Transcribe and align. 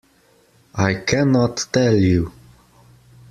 I 0.73 0.95
cannot 0.95 1.67
tell 1.71 1.95
you. 1.95 2.31